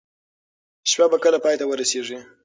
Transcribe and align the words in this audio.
شپه 0.89 1.05
به 1.11 1.17
کله 1.23 1.37
پای 1.43 1.55
ته 1.59 1.65
ورسیږي؟ 1.67 2.19